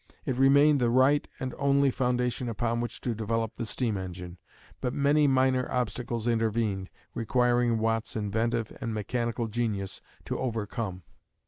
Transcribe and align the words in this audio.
It 0.25 0.35
remained 0.35 0.81
the 0.81 0.89
right 0.89 1.27
and 1.39 1.53
only 1.59 1.91
foundation 1.91 2.49
upon 2.49 2.81
which 2.81 3.01
to 3.01 3.13
develop 3.13 3.53
the 3.53 3.67
steam 3.67 3.97
engine, 3.97 4.39
but 4.79 4.95
many 4.95 5.27
minor 5.27 5.69
obstacles 5.71 6.27
intervened, 6.27 6.89
requiring 7.13 7.77
Watt's 7.77 8.15
inventive 8.15 8.75
and 8.81 8.95
mechanical 8.95 9.45
genius 9.47 10.01
to 10.25 10.39
overcome. 10.39 11.03